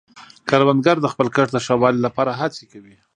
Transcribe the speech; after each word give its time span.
کروندګر 0.49 0.97
د 1.01 1.07
خپل 1.13 1.27
کښت 1.35 1.51
د 1.53 1.57
ښه 1.65 1.75
والي 1.81 1.99
لپاره 2.07 2.37
هڅې 2.39 2.63
کوي 2.71 2.95